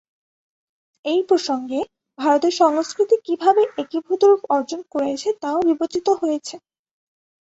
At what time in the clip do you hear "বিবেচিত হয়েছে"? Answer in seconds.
5.67-6.55